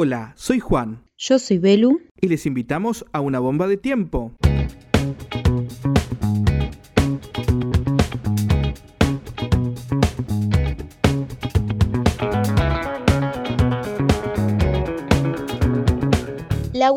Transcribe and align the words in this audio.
Hola, 0.00 0.32
soy 0.36 0.60
Juan. 0.60 1.02
Yo 1.16 1.40
soy 1.40 1.58
Belu. 1.58 2.00
Y 2.20 2.28
les 2.28 2.46
invitamos 2.46 3.04
a 3.10 3.20
una 3.20 3.40
bomba 3.40 3.66
de 3.66 3.76
tiempo. 3.76 4.32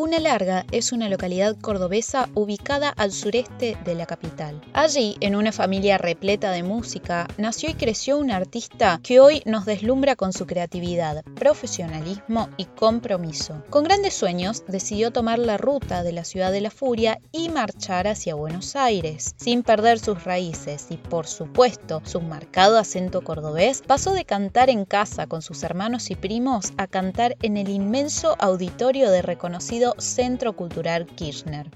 Laguna 0.01 0.19
Larga 0.19 0.65
es 0.71 0.93
una 0.93 1.09
localidad 1.09 1.55
cordobesa 1.61 2.27
ubicada 2.33 2.89
al 2.89 3.11
sureste 3.11 3.77
de 3.85 3.93
la 3.93 4.07
capital. 4.07 4.59
Allí, 4.73 5.15
en 5.19 5.35
una 5.35 5.51
familia 5.51 5.99
repleta 5.99 6.49
de 6.49 6.63
música, 6.63 7.27
nació 7.37 7.69
y 7.69 7.75
creció 7.75 8.17
un 8.17 8.31
artista 8.31 8.99
que 9.03 9.19
hoy 9.19 9.43
nos 9.45 9.65
deslumbra 9.65 10.15
con 10.15 10.33
su 10.33 10.47
creatividad, 10.47 11.23
profesionalismo 11.35 12.49
y 12.57 12.65
compromiso. 12.65 13.63
Con 13.69 13.83
grandes 13.83 14.15
sueños, 14.15 14.63
decidió 14.67 15.11
tomar 15.11 15.37
la 15.37 15.57
ruta 15.57 16.01
de 16.01 16.13
la 16.13 16.23
ciudad 16.23 16.51
de 16.51 16.61
la 16.61 16.71
furia 16.71 17.21
y 17.31 17.49
marchar 17.49 18.07
hacia 18.07 18.33
Buenos 18.33 18.75
Aires. 18.75 19.35
Sin 19.37 19.61
perder 19.61 19.99
sus 19.99 20.23
raíces 20.23 20.87
y, 20.89 20.97
por 20.97 21.27
supuesto, 21.27 22.01
su 22.05 22.21
marcado 22.21 22.79
acento 22.79 23.21
cordobés, 23.21 23.83
pasó 23.85 24.13
de 24.13 24.25
cantar 24.25 24.71
en 24.71 24.83
casa 24.85 25.27
con 25.27 25.43
sus 25.43 25.61
hermanos 25.61 26.09
y 26.09 26.15
primos 26.15 26.73
a 26.77 26.87
cantar 26.87 27.37
en 27.43 27.57
el 27.57 27.69
inmenso 27.69 28.35
auditorio 28.39 29.11
de 29.11 29.21
reconocido 29.21 29.90
Centro 29.97 30.55
Cultural 30.55 31.05
Kirchner. 31.05 31.69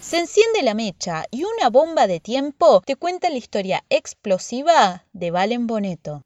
Se 0.00 0.18
enciende 0.18 0.62
la 0.62 0.74
mecha 0.74 1.24
y 1.30 1.44
una 1.44 1.70
bomba 1.70 2.06
de 2.06 2.18
tiempo 2.20 2.82
te 2.84 2.96
cuenta 2.96 3.30
la 3.30 3.36
historia 3.36 3.84
explosiva 3.90 5.04
de 5.12 5.30
Valen 5.30 5.66
Boneto. 5.66 6.22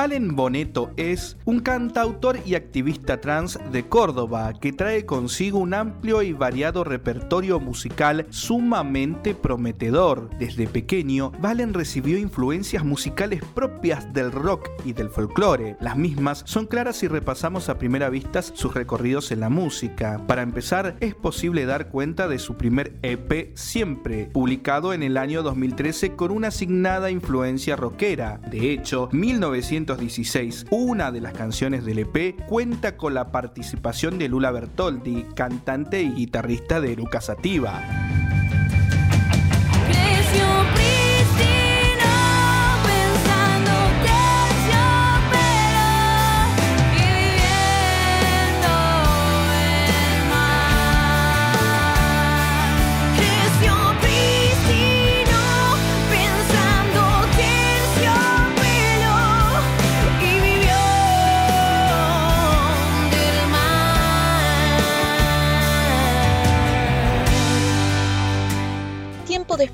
Valen 0.00 0.34
Boneto 0.34 0.92
es 0.96 1.36
un 1.44 1.60
cantautor 1.60 2.38
y 2.46 2.54
activista 2.54 3.20
trans 3.20 3.58
de 3.70 3.86
Córdoba 3.86 4.54
que 4.58 4.72
trae 4.72 5.04
consigo 5.04 5.58
un 5.58 5.74
amplio 5.74 6.22
y 6.22 6.32
variado 6.32 6.84
repertorio 6.84 7.60
musical 7.60 8.26
sumamente 8.30 9.34
prometedor. 9.34 10.30
Desde 10.38 10.66
pequeño, 10.66 11.32
Valen 11.42 11.74
recibió 11.74 12.16
influencias 12.16 12.82
musicales 12.82 13.42
propias 13.54 14.10
del 14.14 14.32
rock 14.32 14.70
y 14.86 14.94
del 14.94 15.10
folclore. 15.10 15.76
Las 15.80 15.98
mismas 15.98 16.44
son 16.46 16.64
claras 16.64 16.96
si 16.96 17.06
repasamos 17.06 17.68
a 17.68 17.76
primera 17.76 18.08
vista 18.08 18.40
sus 18.40 18.72
recorridos 18.72 19.30
en 19.32 19.40
la 19.40 19.50
música. 19.50 20.24
Para 20.26 20.40
empezar, 20.40 20.96
es 21.00 21.14
posible 21.14 21.66
dar 21.66 21.90
cuenta 21.90 22.26
de 22.26 22.38
su 22.38 22.54
primer 22.54 22.98
EP 23.02 23.54
Siempre, 23.54 24.30
publicado 24.32 24.94
en 24.94 25.02
el 25.02 25.18
año 25.18 25.42
2013 25.42 26.16
con 26.16 26.30
una 26.30 26.48
asignada 26.48 27.10
influencia 27.10 27.76
rockera. 27.76 28.40
De 28.50 28.72
hecho, 28.72 29.10
1900 29.12 29.89
1916. 29.96 30.66
Una 30.70 31.10
de 31.10 31.20
las 31.20 31.32
canciones 31.32 31.84
del 31.84 32.00
EP 32.00 32.36
cuenta 32.46 32.96
con 32.96 33.14
la 33.14 33.32
participación 33.32 34.18
de 34.18 34.28
Lula 34.28 34.50
Bertoldi, 34.50 35.24
cantante 35.34 36.02
y 36.02 36.12
guitarrista 36.12 36.80
de 36.80 36.92
Eruca 36.92 37.20
Sativa. 37.20 38.19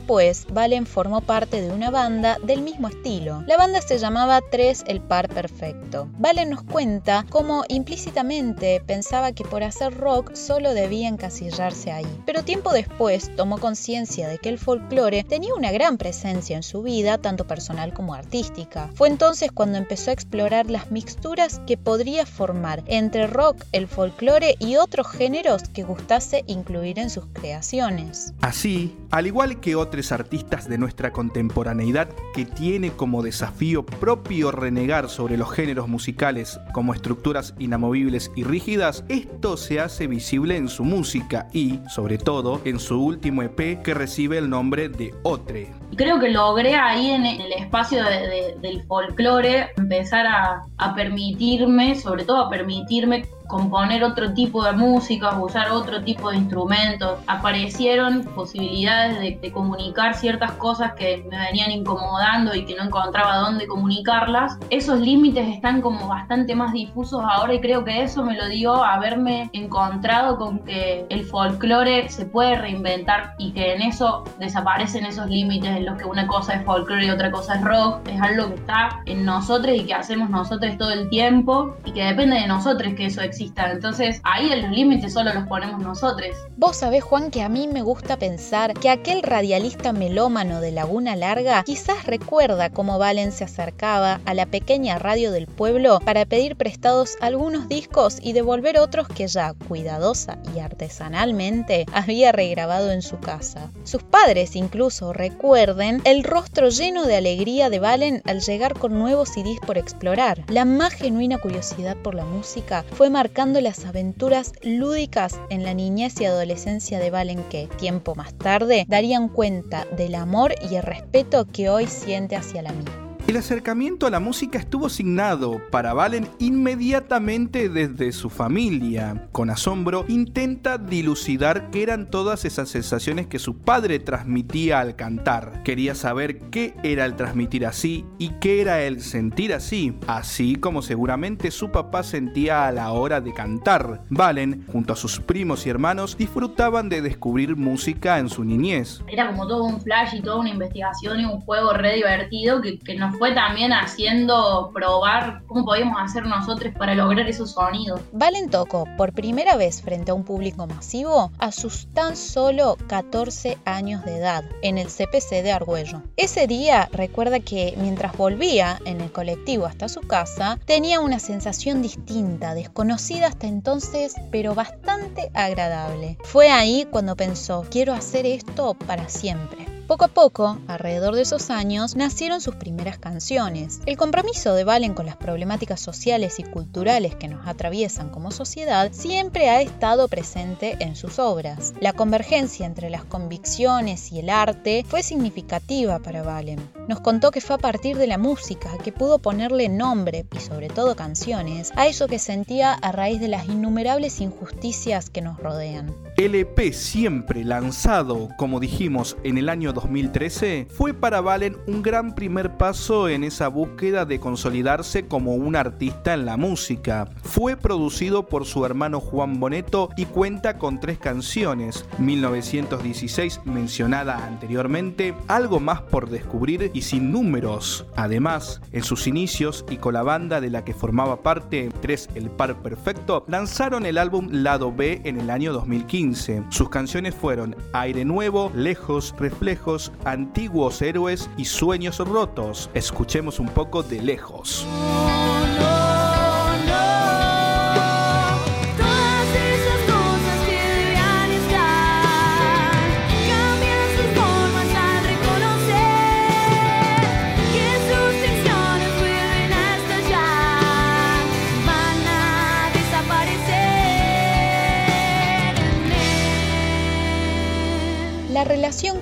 Después, 0.07 0.47
Valen 0.53 0.87
formó 0.87 1.21
parte 1.21 1.61
de 1.61 1.73
una 1.73 1.91
banda 1.91 2.39
del 2.41 2.63
mismo 2.63 2.87
estilo. 2.87 3.43
La 3.49 3.57
banda 3.57 3.81
se 3.81 3.99
llamaba 3.99 4.41
Tres 4.41 4.85
el 4.87 5.01
Par 5.01 5.29
Perfecto. 5.29 6.09
Valen 6.19 6.51
nos 6.51 6.63
cuenta 6.63 7.27
cómo 7.29 7.65
implícitamente 7.69 8.81
pensaba 8.87 9.33
que 9.33 9.45
por 9.45 9.65
hacer 9.65 9.93
rock 9.95 10.35
solo 10.35 10.75
debía 10.75 11.09
encasillarse 11.09 11.91
ahí. 11.91 12.07
Pero 12.25 12.45
tiempo 12.45 12.73
después 12.73 13.35
tomó 13.35 13.59
conciencia 13.59 14.29
de 14.29 14.39
que 14.39 14.49
el 14.49 14.59
folclore 14.59 15.25
tenía 15.25 15.55
una 15.55 15.73
gran 15.73 15.99
presencia 15.99 16.57
en 16.57 16.63
su 16.63 16.83
vida, 16.83 17.19
tanto 17.19 17.49
personal 17.49 17.93
como 17.93 18.15
artística. 18.15 18.89
Fue 18.95 19.09
entonces 19.09 19.51
cuando 19.51 19.77
empezó 19.77 20.11
a 20.11 20.15
explorar 20.15 20.71
las 20.71 20.93
mixturas 20.93 21.61
que 21.67 21.77
podría 21.77 22.27
formar 22.27 22.85
entre 22.87 23.27
rock, 23.27 23.65
el 23.73 23.89
folclore 23.89 24.55
y 24.61 24.77
otros 24.77 25.09
géneros 25.09 25.65
que 25.65 25.83
gustase 25.83 26.45
incluir 26.47 27.01
en 27.01 27.11
sus 27.11 27.27
creaciones. 27.27 28.33
Así, 28.41 28.97
al 29.11 29.27
igual 29.27 29.59
que 29.59 29.67
que 29.67 29.75
artistas 30.13 30.69
de 30.69 30.79
nuestra 30.79 31.13
contemporaneidad 31.13 32.09
que 32.35 32.45
tiene 32.45 32.91
como 32.91 33.23
desafío 33.23 33.85
propio 33.85 34.53
renegar 34.53 35.09
sobre 35.09 35.37
los 35.37 35.51
géneros 35.51 35.89
musicales 35.89 36.61
como 36.73 36.95
estructuras 36.95 37.55
inamovibles 37.59 38.31
y 38.37 38.45
rígidas, 38.45 39.05
esto 39.09 39.57
se 39.57 39.81
hace 39.81 40.07
visible 40.07 40.57
en 40.57 40.69
su 40.69 40.85
música 40.85 41.49
y, 41.53 41.81
sobre 41.89 42.19
todo, 42.19 42.61
en 42.65 42.79
su 42.79 43.03
último 43.03 43.43
EP 43.43 43.83
que 43.83 43.95
recibe 43.95 44.39
el 44.39 44.51
nombre 44.51 44.89
de 44.89 45.15
Otre. 45.23 45.73
Creo 45.97 46.21
que 46.21 46.31
logré 46.31 46.75
ahí 46.75 47.11
en 47.11 47.25
el 47.25 47.53
espacio 47.53 48.05
del 48.05 48.83
folclore 48.87 49.71
empezar 49.77 50.27
a 50.27 50.95
permitirme, 50.95 51.95
sobre 51.95 52.25
todo 52.25 52.47
a 52.47 52.51
permitirme 52.51 53.25
componer 53.47 54.05
otro 54.05 54.33
tipo 54.33 54.65
de 54.65 54.73
música, 54.73 55.39
usar 55.39 55.71
otro 55.71 56.03
tipo 56.03 56.31
de 56.31 56.37
instrumentos. 56.37 57.19
Aparecieron 57.27 58.25
posibilidades 58.35 59.19
de, 59.21 59.47
comunicar 59.53 60.15
ciertas 60.15 60.53
cosas 60.53 60.95
que 60.95 61.25
me 61.31 61.39
venían 61.39 61.71
incomodando 61.71 62.55
y 62.55 62.67
que 62.67 62.75
no 62.75 62.83
encontraba 62.83 63.37
dónde 63.37 63.67
comunicarlas. 63.67 64.59
Esos 64.71 65.01
límites 65.01 65.49
están 65.49 65.81
como 65.81 66.09
bastante 66.09 66.55
más 66.55 66.73
difusos 66.73 67.23
ahora 67.25 67.55
y 67.55 67.61
creo 67.61 67.85
que 67.85 68.03
eso 68.03 68.25
me 68.25 68.37
lo 68.37 68.49
dio 68.49 68.85
haberme 68.85 69.49
encontrado 69.53 70.37
con 70.37 70.59
que 70.59 71.07
el 71.09 71.25
folclore 71.25 72.09
se 72.09 72.27
puede 72.27 72.57
reinventar 72.57 73.35
y 73.39 73.53
que 73.53 73.75
en 73.75 73.83
eso 73.83 74.25
desaparecen 74.39 75.07
esos 75.07 75.29
límites 75.29 75.71
en 75.71 75.87
los 75.87 75.97
que 75.97 76.05
una 76.05 76.27
cosa 76.27 76.55
es 76.55 76.65
folclore 76.65 77.07
y 77.07 77.11
otra 77.11 77.31
cosa 77.31 77.55
es 77.55 77.63
rock. 77.63 78.01
Es 78.09 78.21
algo 78.21 78.49
que 78.49 78.55
está 78.57 79.01
en 79.07 79.25
nosotros 79.25 79.75
y 79.77 79.85
que 79.85 79.95
hacemos 79.95 80.29
nosotros 80.29 80.77
todo 80.77 80.91
el 80.91 81.09
tiempo 81.09 81.77
y 81.85 81.93
que 81.93 82.05
depende 82.05 82.37
de 82.37 82.49
nosotros 82.49 82.93
que 82.95 83.07
eso 83.07 83.23
exista 83.23 83.36
entonces 83.41 84.21
ahí 84.23 84.49
los 84.49 84.71
límites 84.71 85.13
solo 85.13 85.33
los 85.33 85.47
ponemos 85.47 85.81
nosotros. 85.81 86.31
Vos 86.57 86.77
sabés, 86.77 87.05
Juan, 87.05 87.31
que 87.31 87.43
a 87.43 87.49
mí 87.49 87.69
me 87.69 87.83
gusta 87.83 88.19
pensar 88.19 88.75
que 88.75 88.91
aquel 88.91 89.23
radialista 89.23 89.93
melómano 89.93 90.61
de 90.61 90.73
Laguna 90.73 91.17
Larga 91.17 91.63
quizás 91.65 92.07
recuerda 92.07 92.71
cómo 92.71 92.99
Valen 92.99 93.33
se 93.33 93.45
acercaba 93.45 94.21
a 94.25 94.35
la 94.35 94.47
pequeña 94.47 94.99
radio 94.99 95.33
del 95.33 95.47
pueblo 95.47 96.01
para 96.05 96.25
pedir 96.25 96.57
prestados 96.57 97.17
algunos 97.21 97.69
discos 97.69 98.19
y 98.23 98.33
devolver 98.33 98.79
otros 98.79 99.09
que 99.09 99.27
ya 99.27 99.55
cuidadosa 99.69 100.39
y 100.55 100.61
artesanalmente 100.61 101.87
había 101.93 102.33
regrabado 102.33 102.91
en 102.93 103.03
su 103.03 103.19
casa. 103.19 103.71
Sus 103.85 104.03
padres 104.03 104.57
incluso 104.57 105.13
recuerden 105.13 106.01
el 106.05 106.25
rostro 106.25 106.69
lleno 106.69 107.05
de 107.05 107.17
alegría 107.17 107.71
de 107.71 107.79
Valen 107.79 108.23
al 108.25 108.41
llegar 108.41 108.75
con 108.75 108.99
nuevos 108.99 109.31
CDs 109.31 109.61
por 109.65 109.79
explorar. 109.79 110.45
La 110.49 110.65
más 110.65 110.95
genuina 110.95 111.39
curiosidad 111.39 111.97
por 111.97 112.15
la 112.15 112.25
música 112.25 112.85
fue 112.93 113.11
marcada 113.11 113.26
marcando 113.27 113.61
las 113.61 113.85
aventuras 113.85 114.53
lúdicas 114.63 115.41
en 115.51 115.65
la 115.65 115.75
niñez 115.75 116.21
y 116.21 116.27
adolescencia 116.27 117.01
de 117.01 117.11
Valen 117.11 117.43
que, 117.51 117.67
tiempo 117.67 118.15
más 118.15 118.33
tarde, 118.35 118.85
darían 118.87 119.29
cuenta 119.29 119.85
del 119.97 120.15
amor 120.15 120.55
y 120.71 120.77
el 120.77 120.85
respeto 120.85 121.45
que 121.45 121.69
hoy 121.69 121.89
siente 121.89 122.37
hacia 122.37 122.63
la 122.63 122.71
misma. 122.71 123.06
El 123.27 123.37
acercamiento 123.37 124.07
a 124.07 124.11
la 124.11 124.21
música 124.21 124.57
estuvo 124.57 124.89
signado 124.89 125.61
para 125.73 125.93
Valen 125.93 126.29
inmediatamente 126.39 127.69
desde 127.69 128.13
su 128.13 128.31
familia. 128.31 129.27
Con 129.33 129.51
asombro, 129.51 130.05
intenta 130.07 130.79
dilucidar 130.79 131.73
qué 131.73 131.83
eran 131.83 132.09
todas 132.09 132.45
esas 132.45 132.69
sensaciones 132.69 133.27
que 133.27 133.41
su 133.41 133.59
padre 133.59 133.99
transmitía 133.99 134.79
al 134.79 134.95
cantar. 134.95 135.65
Quería 135.65 135.97
saber 135.97 136.39
qué 136.51 136.77
era 136.85 137.05
el 137.05 137.17
transmitir 137.17 137.67
así 137.67 138.05
y 138.17 138.29
qué 138.39 138.61
era 138.61 138.83
el 138.83 139.01
sentir 139.01 139.55
así, 139.55 139.99
así 140.07 140.55
como 140.55 140.81
seguramente 140.81 141.51
su 141.51 141.73
papá 141.73 142.05
sentía 142.05 142.69
a 142.69 142.73
la 142.73 142.93
hora 142.93 143.21
de 143.21 143.35
cantar. 143.35 144.03
Valen, 144.09 144.65
junto 144.71 144.93
a 144.93 144.97
sus 144.97 145.19
primos 145.19 145.67
y 145.67 145.71
hermanos, 145.71 146.17
disfrutaban 146.17 146.89
de 146.89 147.03
descubrir 147.03 147.57
música 147.57 148.21
en 148.21 148.29
su 148.29 148.45
niñez. 148.45 149.03
Era 149.09 149.27
como 149.27 149.49
todo 149.49 149.65
un 149.65 149.81
flash 149.81 150.15
y 150.15 150.23
toda 150.23 150.37
una 150.37 150.51
investigación 150.51 151.19
y 151.19 151.25
un 151.25 151.41
juego 151.41 151.73
re 151.73 151.97
divertido 151.97 152.63
que, 152.63 152.79
que 152.79 152.95
nos 152.95 153.16
fue 153.19 153.33
también 153.33 153.73
haciendo 153.73 154.71
probar 154.73 155.43
cómo 155.47 155.65
podíamos 155.65 155.97
hacer 156.01 156.27
nosotros 156.27 156.75
para 156.79 156.95
lograr 156.95 157.29
esos 157.29 157.53
sonidos. 157.53 158.01
Valen 158.13 158.51
por 158.97 159.13
primera 159.13 159.57
vez 159.57 159.83
frente 159.83 160.11
a 160.11 160.15
un 160.15 160.25
público 160.25 160.67
masivo 160.67 161.31
a 161.39 161.53
sus 161.53 161.89
tan 161.93 162.17
solo 162.17 162.77
14 162.87 163.59
años 163.65 164.05
de 164.05 164.19
edad 164.19 164.45
en 164.63 164.79
el 164.79 164.87
CPC 164.87 165.43
de 165.43 165.53
Argüello. 165.53 166.03
Ese 166.17 166.47
día 166.47 166.89
recuerda 166.93 167.41
que 167.41 167.75
mientras 167.77 168.17
volvía 168.17 168.79
en 168.85 169.01
el 169.01 169.13
colectivo 169.13 169.67
hasta 169.67 169.89
su 169.89 170.01
casa, 170.01 170.59
tenía 170.65 171.01
una 171.01 171.19
sensación 171.19 171.83
distinta, 171.83 172.55
desconocida 172.55 173.27
hasta 173.27 173.47
entonces, 173.47 174.15
pero 174.31 174.55
bastante 174.55 175.31
agradable. 175.35 176.19
Fue 176.23 176.51
ahí 176.51 176.87
cuando 176.91 177.17
pensó, 177.17 177.67
quiero 177.71 177.93
hacer 177.93 178.27
esto 178.27 178.75
para 178.75 179.09
siempre. 179.09 179.76
Poco 179.87 180.07
a 180.07 180.09
poco, 180.09 180.59
alrededor 180.67 181.15
de 181.15 181.23
esos 181.23 181.49
años, 181.49 181.95
nacieron 181.95 182.41
sus 182.41 182.57
primeras 182.57 182.99
canciones. 182.99 183.81
El 183.87 183.97
compromiso 183.97 184.53
de 184.55 184.65
Valen 184.65 184.95
con 184.95 185.07
las 185.07 185.17
problemáticas 185.17 185.81
sociales 185.81 186.41
y 186.41 186.43
culturales 186.43 187.15
que 187.15 187.29
nos 187.29 187.47
atraviesan 187.47 188.11
como 188.11 188.33
sociedad 188.33 188.91
siempre 188.93 189.49
ha 189.49 189.63
estado 189.63 190.09
presente 190.09 190.77
en 190.81 190.97
sus 190.97 191.21
obras. 191.21 191.73
La 191.81 191.93
convergencia 191.93 192.67
entre 192.67 192.91
las 192.91 193.05
convicciones 193.05 194.11
y 194.11 194.19
el 194.19 194.29
arte 194.29 194.85
fue 194.89 195.05
significativa 195.05 196.01
para 196.01 196.25
Valen. 196.25 196.59
Nos 196.89 197.01
contó 197.01 197.33
que 197.33 197.41
fue 197.41 197.57
a 197.57 197.59
partir 197.59 197.97
de 197.97 198.07
la 198.07 198.17
música 198.17 198.71
que 198.85 198.93
pudo 198.93 199.19
ponerle 199.19 199.69
nombre 199.69 200.25
y 200.33 200.39
sobre 200.39 200.69
todo 200.69 200.95
canciones 200.95 201.73
a 201.75 201.89
eso 201.89 202.07
que 202.07 202.21
sentía 202.21 202.75
a 202.75 202.93
raíz 202.93 203.21
de 203.21 203.27
las 203.27 203.47
innumerables 203.47 204.21
injusticias 204.21 205.11
que 205.11 205.21
nos 205.21 205.39
rodean. 205.39 205.93
LP 206.17 206.73
siempre 206.73 207.45
lanzado, 207.45 208.29
como 208.39 208.61
dijimos, 208.61 209.17
en 209.25 209.37
el 209.37 209.49
año 209.49 209.73
2013, 209.73 210.69
fue 210.71 210.95
para 210.95 211.21
Valen 211.21 211.57
un 211.67 211.83
gran 211.83 212.15
primer 212.15 212.57
paso 212.57 213.09
en 213.09 213.25
esa 213.25 213.49
búsqueda 213.49 214.05
de 214.05 214.21
consolidarse 214.21 215.09
como 215.09 215.35
un 215.35 215.57
artista 215.57 216.15
en 216.15 216.25
la 216.25 216.37
música. 216.37 217.11
Fue 217.23 217.57
producido 217.57 218.29
por 218.29 218.47
su 218.47 218.65
hermano 218.65 219.01
Juan 219.01 219.41
Boneto 219.41 219.91
y 219.97 220.07
cuenta 220.07 220.57
con 220.57 220.79
tres 220.81 220.99
canciones, 220.99 221.85
1916 221.99 223.41
mencionada 223.45 224.25
anteriormente, 224.25 225.15
Algo 225.27 225.61
más 225.61 225.83
por 225.83 226.09
descubrir 226.09 226.71
y 226.77 226.83
Sin 226.83 227.11
números. 227.11 227.87
Además, 227.97 228.61
en 228.71 228.85
sus 228.85 229.07
inicios 229.07 229.65
y 229.71 229.79
con 229.79 229.95
la 229.95 230.03
banda 230.03 230.43
de 230.43 230.51
la 230.51 230.63
que 230.63 230.75
formaba 230.75 231.23
parte, 231.23 231.71
3 231.81 232.11
El 232.15 232.31
Par 232.31 232.61
Perfecto, 232.61 233.25
lanzaron 233.29 233.87
el 233.87 233.97
álbum 233.97 234.29
Lado 234.31 234.71
B 234.71 235.01
en 235.05 235.19
el 235.19 235.31
año 235.31 235.55
2015. 235.55 236.45
Sus 236.51 236.69
canciones 236.69 237.15
fueron 237.15 237.57
Aire 237.73 238.05
Nuevo, 238.05 238.53
Lejos, 238.55 239.15
Reflejos, 239.19 239.91
Antiguos 240.05 240.83
Héroes 240.83 241.31
y 241.39 241.47
Sueños 241.47 241.99
Rotos. 241.99 242.69
Escuchemos 242.75 243.41
un 243.41 243.49
poco 243.49 243.83
de 243.83 244.03
Lejos. 244.03 244.67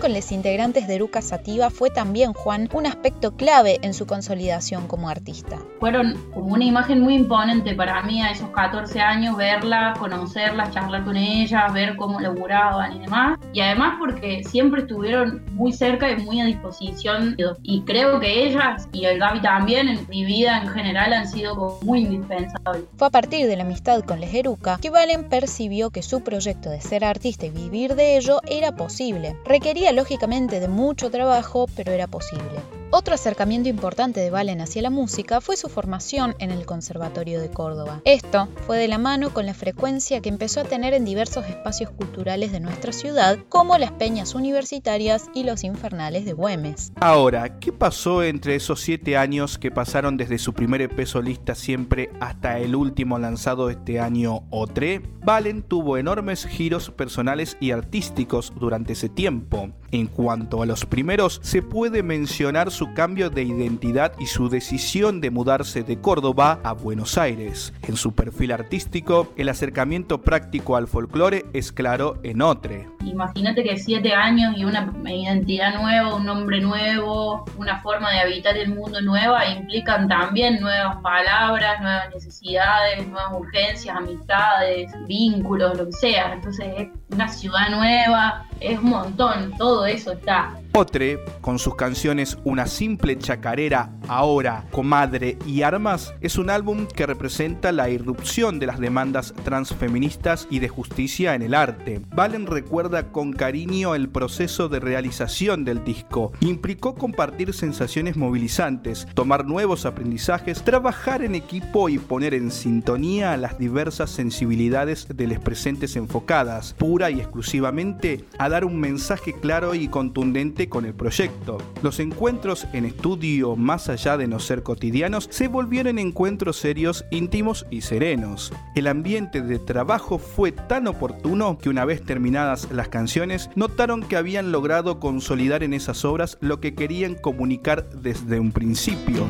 Con 0.05 0.13
los 0.13 0.33
integrantes 0.33 0.87
de 0.87 0.97
Eruca 0.97 1.23
Sativa 1.23 1.71
fue 1.71 1.89
también, 1.89 2.35
Juan, 2.35 2.69
un 2.75 2.85
aspecto 2.85 3.37
clave 3.37 3.79
en 3.81 3.95
su 3.95 4.05
consolidación 4.07 4.87
como 4.87 5.09
artista. 5.09 5.57
Fueron 5.81 6.23
como 6.35 6.53
una 6.53 6.67
imagen 6.67 7.01
muy 7.01 7.15
imponente 7.15 7.75
para 7.75 8.03
mí 8.03 8.21
a 8.21 8.31
esos 8.31 8.51
14 8.51 9.01
años, 9.01 9.35
verlas, 9.35 9.99
conocerlas, 9.99 10.73
charlar 10.73 11.05
con 11.05 11.17
ellas, 11.17 11.73
ver 11.73 11.97
cómo 11.97 12.21
laburaban 12.21 12.97
y 12.97 12.99
demás. 12.99 13.39
Y 13.55 13.63
además 13.63 13.95
porque 13.99 14.45
siempre 14.45 14.83
estuvieron 14.83 15.43
muy 15.53 15.73
cerca 15.73 16.11
y 16.11 16.17
muy 16.17 16.39
a 16.39 16.45
disposición. 16.45 17.35
Y 17.63 17.81
creo 17.87 18.21
que 18.21 18.45
ellas 18.45 18.87
y 18.93 19.07
el 19.07 19.19
Gaby 19.19 19.41
también 19.41 19.89
en 19.89 20.07
mi 20.11 20.27
vida 20.27 20.61
en 20.61 20.69
general 20.69 21.15
han 21.15 21.27
sido 21.27 21.79
muy 21.81 22.01
indispensables. 22.01 22.85
Fue 22.99 23.07
a 23.07 23.11
partir 23.11 23.47
de 23.47 23.57
la 23.57 23.63
amistad 23.63 24.03
con 24.03 24.21
les 24.21 24.35
Eruca 24.35 24.77
que 24.83 24.91
Valen 24.91 25.31
percibió 25.31 25.89
que 25.89 26.03
su 26.03 26.23
proyecto 26.23 26.69
de 26.69 26.83
ser 26.83 27.07
artista 27.07 27.47
y 27.47 27.51
vivir 27.51 27.95
de 27.95 28.19
ello 28.19 28.43
era 28.47 28.77
posible 28.77 29.35
Requería 29.47 29.94
lógicamente 29.95 30.61
de 30.61 30.69
mucho 30.69 31.11
trabajo, 31.11 31.67
pero 31.75 31.93
era 31.93 32.07
posible. 32.07 32.84
Otro 32.97 33.13
acercamiento 33.13 33.69
importante 33.69 34.21
de 34.21 34.31
Valen 34.31 34.61
hacia 34.61 34.81
la 34.81 34.89
música 34.89 35.41
fue 35.41 35.57
su 35.57 35.69
formación 35.69 36.37
en 36.39 36.53
el 36.53 36.65
Conservatorio 36.65 37.41
de 37.41 37.51
Córdoba. 37.51 38.01
Esto 38.05 38.47
fue 38.69 38.79
de 38.79 38.87
la 38.87 38.99
mano 38.99 39.35
con 39.35 39.47
la 39.47 39.55
frecuencia 39.55 40.21
que 40.21 40.29
empezó 40.29 40.61
a 40.61 40.65
tener 40.65 40.95
en 40.95 41.05
diversos 41.05 41.45
espacios 41.47 41.91
culturales 41.91 42.53
de 42.53 42.61
nuestra 42.61 42.93
ciudad, 42.93 43.37
como 43.49 43.79
las 43.79 43.91
peñas 43.91 44.37
universitarias 44.37 45.29
y 45.35 45.43
los 45.43 45.65
infernales 45.65 46.25
de 46.25 46.35
Güemes. 46.35 46.93
Ahora, 47.01 47.59
¿qué 47.59 47.73
pasó 47.73 48.23
entre 48.23 48.55
esos 48.55 48.79
siete 48.79 49.17
años 49.17 49.59
que 49.59 49.73
pasaron 49.73 50.17
desde 50.17 50.39
su 50.39 50.53
primer 50.53 50.81
EP 50.81 51.05
solista 51.05 51.57
siempre 51.57 52.11
hasta 52.21 52.61
el 52.61 52.77
último 52.77 53.19
lanzado 53.19 53.71
este 53.71 53.99
año 53.99 54.49
O3? 54.53 55.03
Valen 55.25 55.63
tuvo 55.65 55.99
enormes 55.99 56.47
giros 56.47 56.91
personales 56.91 57.57
y 57.59 57.73
artísticos 57.73 58.53
durante 58.55 58.93
ese 58.93 59.09
tiempo. 59.09 59.71
En 59.91 60.07
cuanto 60.07 60.63
a 60.63 60.67
los 60.67 60.87
primeros, 60.87 61.41
se 61.43 61.63
puede 61.63 62.03
mencionar 62.03 62.71
su 62.71 62.84
cambio 62.93 63.31
de 63.31 63.45
identidad 63.45 64.13
y 64.19 64.27
su 64.27 64.49
decisión 64.49 65.21
de 65.21 65.31
mudarse 65.31 65.83
de 65.83 66.01
Córdoba 66.01 66.61
a 66.63 66.73
Buenos 66.73 67.17
Aires. 67.17 67.73
En 67.89 67.97
su 67.97 68.13
perfil 68.15 68.53
artístico, 68.53 69.33
el 69.37 69.49
acercamiento 69.49 70.21
práctico 70.21 70.77
al 70.77 70.89
folclore 70.89 71.47
es 71.53 71.73
claro 71.73 72.19
en 72.23 72.43
Otre. 72.43 72.89
Imagínate 73.05 73.63
que 73.63 73.79
siete 73.79 74.13
años 74.13 74.55
y 74.57 74.65
una 74.65 74.93
identidad 75.07 75.81
nueva, 75.81 76.15
un 76.15 76.25
nombre 76.25 76.61
nuevo, 76.61 77.45
una 77.57 77.81
forma 77.81 78.11
de 78.11 78.21
habitar 78.21 78.57
el 78.57 78.75
mundo 78.75 79.01
nueva 79.01 79.47
implican 79.47 80.09
también 80.09 80.61
nuevas 80.61 80.97
palabras, 81.03 81.81
nuevas 81.81 82.11
necesidades, 82.13 83.07
nuevas 83.07 83.33
urgencias, 83.33 83.97
amistades, 83.97 84.93
vínculos, 85.07 85.77
lo 85.79 85.87
que 85.87 85.93
sea. 85.93 86.33
Entonces 86.33 86.67
es 86.77 86.89
una 87.11 87.29
ciudad 87.29 87.71
nueva, 87.71 88.47
es 88.61 88.79
un 88.79 88.91
montón, 88.91 89.53
todo 89.59 89.87
eso 89.87 90.13
está. 90.13 90.59
Otre, 90.77 91.21
con 91.41 91.61
sus 91.61 91.77
canciones 91.77 92.37
Una 92.43 92.67
simple 92.67 93.17
chacarera, 93.17 93.91
Ahora, 94.09 94.65
Comadre 94.73 95.39
y 95.47 95.63
Armas, 95.63 96.15
es 96.21 96.37
un 96.37 96.51
álbum 96.51 96.87
que 96.87 97.07
representa 97.07 97.73
la 97.73 97.89
irrupción 97.89 98.59
de 98.59 98.67
las 98.67 98.81
demandas 98.81 99.35
transfeministas 99.45 100.47
y 100.51 100.59
de 100.59 100.69
justicia 100.69 101.35
en 101.35 101.43
el 101.43 101.55
arte. 101.55 102.01
Valen 102.15 102.47
recuerda 102.47 103.13
con 103.13 103.33
cariño 103.33 103.95
el 103.95 104.09
proceso 104.09 104.69
de 104.69 104.81
realización 104.81 105.65
del 105.65 105.85
disco. 105.85 106.33
Implicó 106.41 106.95
compartir 106.95 107.55
sensaciones 107.55 108.17
movilizantes, 108.17 109.07
tomar 109.15 109.47
nuevos 109.47 109.87
aprendizajes, 109.87 110.63
trabajar 110.63 111.23
en 111.23 111.35
equipo 111.35 111.89
y 111.89 111.99
poner 111.99 112.35
en 112.35 112.51
sintonía 112.51 113.37
las 113.37 113.59
diversas 113.59 114.11
sensibilidades 114.11 115.07
de 115.09 115.27
los 115.29 115.39
presentes 115.39 115.97
enfocadas, 115.97 116.75
pura 116.75 117.11
y 117.11 117.21
exclusivamente 117.21 118.25
dar 118.49 118.65
un 118.65 118.79
mensaje 118.79 119.33
claro 119.33 119.75
y 119.75 119.89
contundente 119.89 120.69
con 120.69 120.85
el 120.85 120.95
proyecto. 120.95 121.59
Los 121.83 122.01
encuentros 122.01 122.67
en 122.73 122.85
estudio, 122.85 123.57
más 123.57 123.89
allá 123.89 124.17
de 124.17 124.27
no 124.27 124.39
ser 124.39 124.63
cotidianos, 124.63 125.29
se 125.31 125.49
volvieron 125.49 125.99
encuentros 125.99 126.57
serios, 126.57 127.05
íntimos 127.11 127.67
y 127.71 127.83
serenos. 127.83 128.53
El 128.75 128.87
ambiente 128.87 129.41
de 129.41 129.59
trabajo 129.59 130.19
fue 130.19 130.53
tan 130.53 130.87
oportuno 130.87 131.59
que 131.59 131.69
una 131.69 131.85
vez 131.85 132.05
terminadas 132.05 132.69
las 132.71 132.89
canciones, 132.89 133.51
notaron 133.55 134.03
que 134.03 134.17
habían 134.17 134.53
logrado 134.53 135.01
consolidar 135.01 135.63
en 135.63 135.75
esas 135.75 136.05
obras 136.05 136.39
lo 136.41 136.61
que 136.61 136.75
querían 136.75 137.15
comunicar 137.15 137.89
desde 137.91 138.41
un 138.41 138.53
principio. 138.53 139.27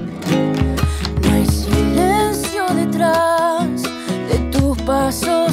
No 1.23 1.33
hay 1.33 1.47
silencio 1.47 2.65
detrás 2.75 3.83
de 3.83 4.39
tus 4.51 4.81
pasos 4.83 5.44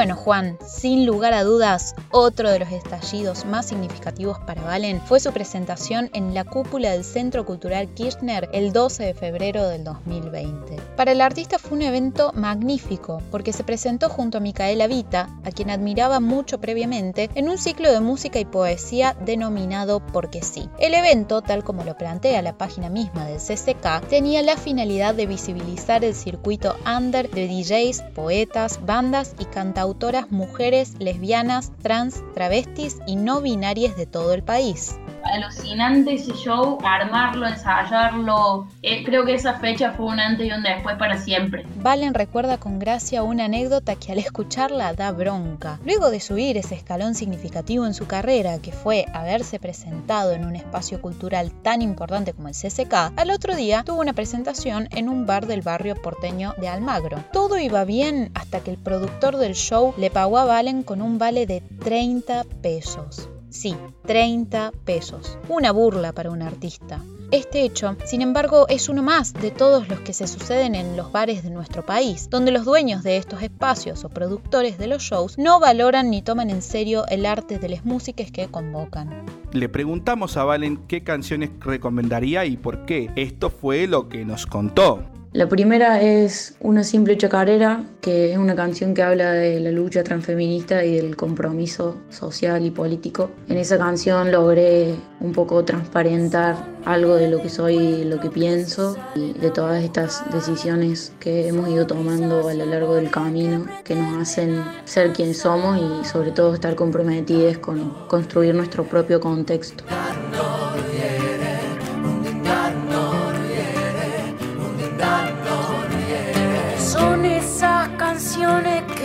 bueno, 0.00 0.16
Juan, 0.16 0.56
sin 0.66 1.04
lugar 1.04 1.34
a 1.34 1.44
dudas, 1.44 1.94
otro 2.10 2.50
de 2.50 2.58
los 2.58 2.72
estallidos 2.72 3.44
más 3.44 3.66
significativos 3.66 4.38
para 4.40 4.62
Valen 4.62 5.00
fue 5.00 5.20
su 5.20 5.32
presentación 5.32 6.10
en 6.12 6.34
la 6.34 6.44
cúpula 6.44 6.90
del 6.90 7.04
Centro 7.04 7.46
Cultural 7.46 7.92
Kirchner 7.94 8.48
el 8.52 8.72
12 8.72 9.04
de 9.04 9.14
febrero 9.14 9.68
del 9.68 9.84
2020. 9.84 10.76
Para 10.96 11.12
el 11.12 11.20
artista 11.20 11.58
fue 11.58 11.78
un 11.78 11.82
evento 11.82 12.32
magnífico 12.34 13.22
porque 13.30 13.52
se 13.52 13.64
presentó 13.64 14.08
junto 14.08 14.38
a 14.38 14.40
Micaela 14.40 14.86
Vita, 14.86 15.28
a 15.44 15.50
quien 15.50 15.70
admiraba 15.70 16.20
mucho 16.20 16.60
previamente, 16.60 17.30
en 17.34 17.48
un 17.48 17.58
ciclo 17.58 17.92
de 17.92 18.00
música 18.00 18.38
y 18.38 18.44
poesía 18.44 19.16
denominado 19.24 20.00
Porque 20.00 20.42
sí. 20.42 20.68
El 20.78 20.94
evento, 20.94 21.42
tal 21.42 21.62
como 21.62 21.84
lo 21.84 21.96
plantea 21.96 22.42
la 22.42 22.58
página 22.58 22.90
misma 22.90 23.26
del 23.26 23.38
CCK, 23.38 24.08
tenía 24.08 24.42
la 24.42 24.56
finalidad 24.56 25.14
de 25.14 25.26
visibilizar 25.26 26.04
el 26.04 26.14
circuito 26.14 26.76
under 26.86 27.30
de 27.30 27.46
DJs, 27.46 28.02
poetas, 28.14 28.84
bandas 28.84 29.34
y 29.38 29.44
cantautoras 29.44 30.30
mujeres, 30.30 30.94
lesbianas, 30.98 31.72
trans, 31.82 31.99
travestis 32.34 32.98
y 33.06 33.16
no 33.16 33.40
binarias 33.40 33.96
de 33.96 34.06
todo 34.06 34.32
el 34.32 34.42
país 34.42 34.98
alucinante 35.30 36.14
ese 36.14 36.32
show, 36.34 36.78
armarlo, 36.84 37.46
ensayarlo. 37.46 38.68
Eh, 38.82 39.04
creo 39.04 39.24
que 39.24 39.34
esa 39.34 39.54
fecha 39.54 39.92
fue 39.92 40.06
un 40.06 40.20
antes 40.20 40.46
y 40.46 40.52
un 40.52 40.62
después 40.62 40.96
para 40.96 41.18
siempre. 41.18 41.64
Valen 41.76 42.14
recuerda 42.14 42.58
con 42.58 42.78
gracia 42.78 43.22
una 43.22 43.44
anécdota 43.46 43.96
que 43.96 44.12
al 44.12 44.18
escucharla 44.18 44.92
da 44.94 45.12
bronca. 45.12 45.78
Luego 45.84 46.10
de 46.10 46.20
subir 46.20 46.56
ese 46.56 46.74
escalón 46.74 47.14
significativo 47.14 47.86
en 47.86 47.94
su 47.94 48.06
carrera, 48.06 48.58
que 48.58 48.72
fue 48.72 49.06
haberse 49.12 49.58
presentado 49.58 50.32
en 50.32 50.44
un 50.44 50.56
espacio 50.56 51.00
cultural 51.00 51.52
tan 51.62 51.82
importante 51.82 52.32
como 52.32 52.48
el 52.48 52.54
CCK, 52.54 53.12
al 53.16 53.30
otro 53.30 53.54
día 53.54 53.82
tuvo 53.84 54.00
una 54.00 54.12
presentación 54.12 54.88
en 54.92 55.08
un 55.08 55.26
bar 55.26 55.46
del 55.46 55.62
barrio 55.62 55.94
porteño 55.94 56.54
de 56.58 56.68
Almagro. 56.68 57.24
Todo 57.32 57.58
iba 57.58 57.84
bien 57.84 58.30
hasta 58.34 58.60
que 58.60 58.70
el 58.70 58.78
productor 58.78 59.36
del 59.36 59.54
show 59.54 59.94
le 59.96 60.10
pagó 60.10 60.38
a 60.38 60.44
Valen 60.44 60.82
con 60.82 61.02
un 61.02 61.18
vale 61.18 61.46
de 61.46 61.60
30 61.60 62.44
pesos. 62.62 63.28
Sí, 63.50 63.74
30 64.06 64.72
pesos. 64.84 65.36
Una 65.48 65.72
burla 65.72 66.12
para 66.12 66.30
un 66.30 66.40
artista. 66.40 67.02
Este 67.32 67.62
hecho, 67.62 67.96
sin 68.04 68.22
embargo, 68.22 68.66
es 68.68 68.88
uno 68.88 69.02
más 69.02 69.34
de 69.34 69.50
todos 69.50 69.88
los 69.88 70.00
que 70.00 70.12
se 70.12 70.26
suceden 70.26 70.74
en 70.74 70.96
los 70.96 71.12
bares 71.12 71.42
de 71.44 71.50
nuestro 71.50 71.84
país, 71.84 72.28
donde 72.30 72.50
los 72.50 72.64
dueños 72.64 73.02
de 73.02 73.16
estos 73.16 73.42
espacios 73.42 74.04
o 74.04 74.08
productores 74.08 74.78
de 74.78 74.88
los 74.88 75.02
shows 75.02 75.38
no 75.38 75.60
valoran 75.60 76.10
ni 76.10 76.22
toman 76.22 76.50
en 76.50 76.62
serio 76.62 77.06
el 77.08 77.26
arte 77.26 77.58
de 77.58 77.68
las 77.68 77.84
músicas 77.84 78.32
que 78.32 78.48
convocan. 78.48 79.26
Le 79.52 79.68
preguntamos 79.68 80.36
a 80.36 80.44
Valen 80.44 80.78
qué 80.88 81.02
canciones 81.02 81.50
recomendaría 81.60 82.44
y 82.46 82.56
por 82.56 82.84
qué. 82.84 83.10
Esto 83.16 83.50
fue 83.50 83.86
lo 83.86 84.08
que 84.08 84.24
nos 84.24 84.46
contó. 84.46 85.04
La 85.32 85.48
primera 85.48 86.02
es 86.02 86.56
Una 86.58 86.82
simple 86.82 87.16
chacarera, 87.16 87.84
que 88.00 88.32
es 88.32 88.38
una 88.38 88.56
canción 88.56 88.94
que 88.94 89.04
habla 89.04 89.30
de 89.30 89.60
la 89.60 89.70
lucha 89.70 90.02
transfeminista 90.02 90.84
y 90.84 90.96
del 90.96 91.14
compromiso 91.14 91.98
social 92.10 92.66
y 92.66 92.72
político. 92.72 93.30
En 93.48 93.56
esa 93.56 93.78
canción 93.78 94.32
logré 94.32 94.96
un 95.20 95.30
poco 95.30 95.64
transparentar 95.64 96.56
algo 96.84 97.14
de 97.14 97.30
lo 97.30 97.40
que 97.40 97.48
soy, 97.48 98.02
lo 98.02 98.18
que 98.18 98.28
pienso 98.28 98.96
y 99.14 99.32
de 99.34 99.50
todas 99.52 99.84
estas 99.84 100.24
decisiones 100.32 101.12
que 101.20 101.46
hemos 101.46 101.68
ido 101.68 101.86
tomando 101.86 102.48
a 102.48 102.54
lo 102.54 102.66
largo 102.66 102.96
del 102.96 103.08
camino 103.08 103.66
que 103.84 103.94
nos 103.94 104.20
hacen 104.20 104.64
ser 104.84 105.12
quienes 105.12 105.38
somos 105.38 105.78
y 105.78 106.08
sobre 106.08 106.32
todo 106.32 106.54
estar 106.54 106.74
comprometidos 106.74 107.58
con 107.58 108.08
construir 108.08 108.52
nuestro 108.52 108.82
propio 108.82 109.20
contexto. 109.20 109.84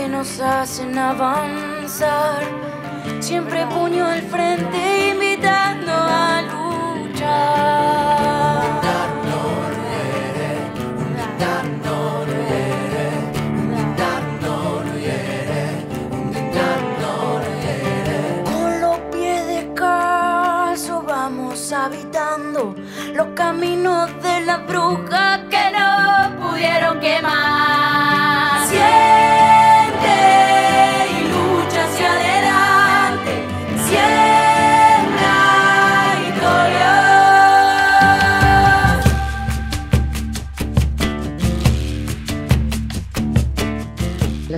Nos 0.07 0.39
hacen 0.39 0.97
avanzar. 0.97 2.43
Siempre 3.19 3.65
puño 3.67 4.05
al 4.05 4.21
frente 4.21 4.34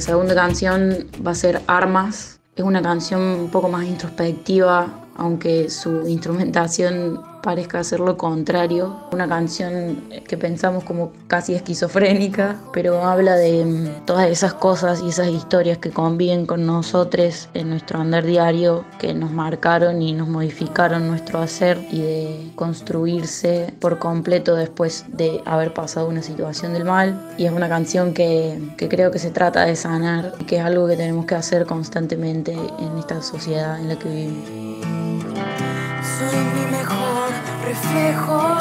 segunda 0.07 0.33
canción 0.33 1.05
va 1.25 1.31
a 1.31 1.35
ser 1.35 1.61
Armas. 1.67 2.39
Es 2.55 2.63
una 2.63 2.81
canción 2.81 3.21
un 3.21 3.49
poco 3.49 3.67
más 3.67 3.85
introspectiva, 3.85 4.87
aunque 5.17 5.69
su 5.69 6.07
instrumentación 6.07 7.19
parezca 7.47 7.81
ser 7.83 8.01
lo 8.01 8.17
contrario. 8.17 8.93
Una 9.13 9.25
canción 9.25 10.03
que 10.27 10.36
pensamos 10.36 10.83
como 10.83 11.13
casi 11.27 11.53
esquizofrénica, 11.53 12.57
pero 12.74 13.05
habla 13.05 13.36
de 13.36 13.63
mm, 13.63 14.05
todas 14.05 14.29
esas 14.29 14.53
cosas 14.53 15.01
y 15.01 15.07
esas 15.07 15.29
historias 15.29 15.77
que 15.77 15.91
conviven 15.91 16.45
con 16.45 16.65
nosotros 16.65 17.47
en 17.53 17.69
nuestro 17.69 18.01
andar 18.01 18.25
diario, 18.25 18.83
que 19.00 19.13
nos 19.13 19.31
marcaron 19.31 20.01
y 20.01 20.12
nos 20.12 20.27
modificaron 20.27 21.07
nuestro 21.07 21.39
hacer 21.39 21.79
y 21.89 22.01
de 22.01 22.51
construirse 22.55 23.74
por 23.79 23.97
completo 23.97 24.55
después 24.55 25.05
de 25.07 25.41
haber 25.45 25.74
pasado 25.74 26.09
una 26.09 26.21
situación 26.21 26.74
del 26.74 26.83
mal. 26.83 27.33
Y 27.38 27.45
es 27.45 27.53
una 27.53 27.69
canción 27.69 28.13
que, 28.13 28.59
que 28.77 28.89
creo 28.89 29.09
que 29.09 29.19
se 29.19 29.31
trata 29.31 29.65
de 29.65 29.77
sanar 29.77 30.33
y 30.41 30.43
que 30.43 30.57
es 30.57 30.65
algo 30.65 30.86
que 30.86 30.97
tenemos 30.97 31.25
que 31.25 31.36
hacer 31.36 31.65
constantemente 31.65 32.51
en 32.51 32.97
esta 32.97 33.21
sociedad 33.21 33.79
en 33.79 33.88
la 33.88 33.95
que 33.97 34.09
vivimos. 34.09 34.66
Soy 36.17 36.36
mi 36.36 36.71
mejor 36.71 37.29
reflejo. 37.63 38.56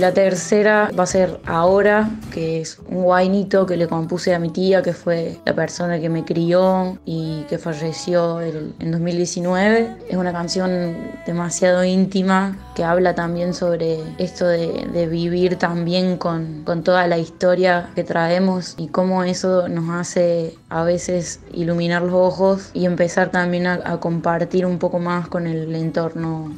La 0.00 0.14
tercera 0.14 0.90
va 0.98 1.02
a 1.02 1.06
ser 1.06 1.40
Ahora, 1.44 2.08
que 2.32 2.62
es 2.62 2.78
un 2.88 3.02
guainito 3.02 3.66
que 3.66 3.76
le 3.76 3.86
compuse 3.86 4.34
a 4.34 4.38
mi 4.38 4.48
tía, 4.48 4.80
que 4.80 4.94
fue 4.94 5.36
la 5.44 5.54
persona 5.54 6.00
que 6.00 6.08
me 6.08 6.24
crió 6.24 6.98
y 7.04 7.42
que 7.50 7.58
falleció 7.58 8.40
en 8.40 8.90
2019. 8.92 9.96
Es 10.08 10.16
una 10.16 10.32
canción 10.32 10.96
demasiado 11.26 11.84
íntima 11.84 12.56
que 12.74 12.82
habla 12.82 13.14
también 13.14 13.52
sobre 13.52 13.98
esto 14.16 14.46
de, 14.46 15.06
vivir 15.06 15.56
también 15.56 16.16
con, 16.16 16.62
con 16.64 16.82
toda 16.82 17.06
la 17.06 17.18
historia 17.18 17.90
que 17.94 18.02
traemos 18.02 18.76
y 18.78 18.88
cómo 18.88 19.22
eso 19.22 19.68
nos 19.68 19.90
hace 19.90 20.54
a 20.70 20.82
veces 20.82 21.40
iluminar 21.52 22.00
los 22.00 22.14
ojos 22.14 22.70
y 22.72 22.86
empezar 22.86 23.30
también 23.30 23.66
a 23.66 24.00
compartir 24.00 24.64
un 24.64 24.78
poco 24.78 24.98
más 24.98 25.28
con 25.28 25.46
el 25.46 25.74
entorno 25.74 26.54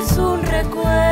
es 0.00 0.16
un 0.16 0.42
recuerdo. 0.42 1.09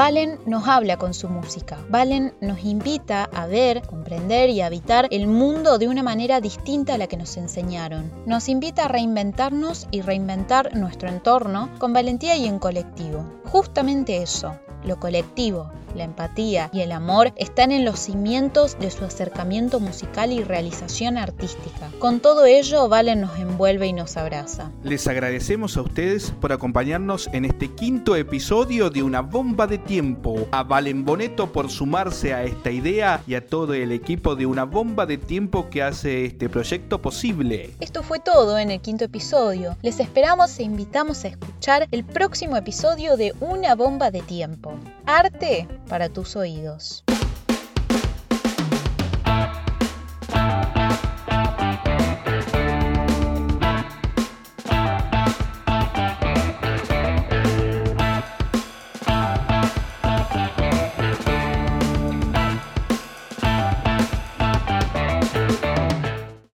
Valen 0.00 0.40
nos 0.46 0.66
habla 0.66 0.96
con 0.96 1.12
su 1.12 1.28
música. 1.28 1.76
Valen 1.90 2.32
nos 2.40 2.64
invita 2.64 3.24
a 3.24 3.44
ver, 3.44 3.82
comprender 3.82 4.48
y 4.48 4.62
habitar 4.62 5.06
el 5.10 5.26
mundo 5.26 5.76
de 5.76 5.88
una 5.88 6.02
manera 6.02 6.40
distinta 6.40 6.94
a 6.94 6.96
la 6.96 7.06
que 7.06 7.18
nos 7.18 7.36
enseñaron. 7.36 8.10
Nos 8.24 8.48
invita 8.48 8.86
a 8.86 8.88
reinventarnos 8.88 9.88
y 9.90 10.00
reinventar 10.00 10.74
nuestro 10.74 11.10
entorno 11.10 11.68
con 11.78 11.92
valentía 11.92 12.34
y 12.38 12.46
en 12.46 12.58
colectivo. 12.58 13.26
Justamente 13.52 14.22
eso, 14.22 14.58
lo 14.84 14.98
colectivo, 14.98 15.70
la 15.94 16.04
empatía 16.04 16.70
y 16.72 16.80
el 16.80 16.92
amor 16.92 17.32
están 17.36 17.72
en 17.72 17.84
los 17.84 17.98
cimientos 17.98 18.78
de 18.78 18.90
su 18.90 19.04
acercamiento 19.04 19.80
musical 19.80 20.32
y 20.32 20.42
realización 20.42 21.18
artística. 21.18 21.90
Con 21.98 22.20
todo 22.20 22.44
ello, 22.46 22.88
Valen 22.88 23.20
nos 23.20 23.38
envuelve 23.38 23.86
y 23.86 23.92
nos 23.92 24.16
abraza. 24.16 24.70
Les 24.82 25.06
agradecemos 25.06 25.76
a 25.76 25.82
ustedes 25.82 26.32
por 26.40 26.52
acompañarnos 26.52 27.28
en 27.32 27.44
este 27.44 27.74
quinto 27.74 28.16
episodio 28.16 28.90
de 28.90 29.02
Una 29.02 29.20
Bomba 29.20 29.66
de 29.66 29.78
Tiempo. 29.78 30.46
A 30.52 30.62
Valen 30.62 31.04
Boneto 31.04 31.52
por 31.52 31.70
sumarse 31.70 32.34
a 32.34 32.44
esta 32.44 32.70
idea 32.70 33.22
y 33.26 33.34
a 33.34 33.46
todo 33.46 33.74
el 33.74 33.92
equipo 33.92 34.36
de 34.36 34.46
Una 34.46 34.64
Bomba 34.64 35.06
de 35.06 35.18
Tiempo 35.18 35.68
que 35.70 35.82
hace 35.82 36.24
este 36.24 36.48
proyecto 36.48 37.00
posible. 37.00 37.74
Esto 37.80 38.02
fue 38.02 38.20
todo 38.20 38.58
en 38.58 38.70
el 38.70 38.80
quinto 38.80 39.04
episodio. 39.04 39.76
Les 39.82 40.00
esperamos 40.00 40.58
e 40.58 40.62
invitamos 40.62 41.24
a 41.24 41.28
escuchar 41.28 41.88
el 41.90 42.04
próximo 42.04 42.56
episodio 42.56 43.16
de 43.16 43.34
Una 43.40 43.74
Bomba 43.74 44.10
de 44.10 44.22
Tiempo. 44.22 44.69
Arte 45.06 45.68
para 45.88 46.08
tus 46.08 46.36
oídos. 46.36 47.04